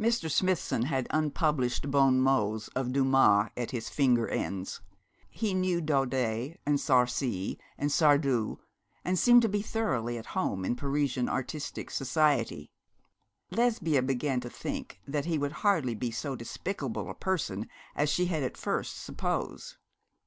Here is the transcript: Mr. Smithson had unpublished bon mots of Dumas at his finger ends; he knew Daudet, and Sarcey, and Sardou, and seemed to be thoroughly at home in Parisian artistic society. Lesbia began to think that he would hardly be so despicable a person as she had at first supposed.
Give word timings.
Mr. 0.00 0.30
Smithson 0.30 0.84
had 0.84 1.06
unpublished 1.10 1.90
bon 1.90 2.22
mots 2.22 2.68
of 2.68 2.90
Dumas 2.90 3.50
at 3.54 3.70
his 3.70 3.90
finger 3.90 4.26
ends; 4.26 4.80
he 5.28 5.52
knew 5.52 5.82
Daudet, 5.82 6.56
and 6.64 6.78
Sarcey, 6.80 7.58
and 7.76 7.90
Sardou, 7.90 8.56
and 9.04 9.18
seemed 9.18 9.42
to 9.42 9.48
be 9.50 9.60
thoroughly 9.60 10.16
at 10.16 10.24
home 10.32 10.64
in 10.64 10.74
Parisian 10.74 11.28
artistic 11.28 11.90
society. 11.90 12.70
Lesbia 13.50 14.00
began 14.00 14.40
to 14.40 14.48
think 14.48 15.02
that 15.06 15.26
he 15.26 15.36
would 15.36 15.52
hardly 15.52 15.94
be 15.94 16.10
so 16.10 16.34
despicable 16.34 17.10
a 17.10 17.14
person 17.14 17.68
as 17.94 18.08
she 18.08 18.24
had 18.24 18.42
at 18.42 18.56
first 18.56 18.96
supposed. 18.98 19.76